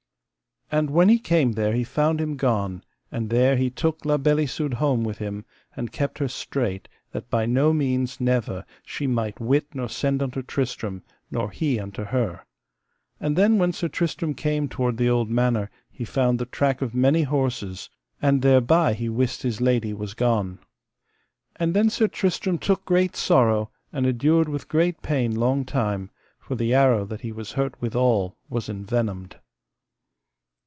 And 0.73 0.89
when 0.91 1.09
he 1.09 1.19
came 1.19 1.51
there 1.51 1.73
he 1.73 1.83
found 1.83 2.21
him 2.21 2.37
gone; 2.37 2.85
and 3.11 3.29
there 3.29 3.57
he 3.57 3.69
took 3.69 4.05
La 4.05 4.15
Beale 4.15 4.39
Isoud 4.45 4.75
home 4.75 5.03
with 5.03 5.17
him, 5.17 5.43
and 5.75 5.91
kept 5.91 6.17
her 6.19 6.29
strait 6.29 6.87
that 7.11 7.29
by 7.29 7.45
no 7.45 7.73
means 7.73 8.21
never 8.21 8.63
she 8.85 9.05
might 9.05 9.41
wit 9.41 9.67
nor 9.75 9.89
send 9.89 10.23
unto 10.23 10.41
Tristram, 10.41 11.03
nor 11.29 11.51
he 11.51 11.77
unto 11.77 12.05
her. 12.05 12.45
And 13.19 13.35
then 13.35 13.57
when 13.57 13.73
Sir 13.73 13.89
Tristram 13.89 14.33
came 14.33 14.69
toward 14.69 14.95
the 14.95 15.09
old 15.09 15.29
manor 15.29 15.69
he 15.89 16.05
found 16.05 16.39
the 16.39 16.45
track 16.45 16.81
of 16.81 16.95
many 16.95 17.23
horses, 17.23 17.89
and 18.21 18.41
thereby 18.41 18.93
he 18.93 19.09
wist 19.09 19.41
his 19.43 19.59
lady 19.59 19.91
was 19.93 20.13
gone. 20.13 20.57
And 21.57 21.73
then 21.73 21.89
Sir 21.89 22.07
Tristram 22.07 22.57
took 22.57 22.85
great 22.85 23.17
sorrow, 23.17 23.71
and 23.91 24.05
endured 24.07 24.47
with 24.47 24.69
great 24.69 25.01
pain 25.01 25.35
long 25.35 25.65
time, 25.65 26.11
for 26.39 26.55
the 26.55 26.73
arrow 26.73 27.03
that 27.07 27.19
he 27.21 27.33
was 27.33 27.51
hurt 27.51 27.75
withal 27.81 28.37
was 28.49 28.69
envenomed. 28.69 29.35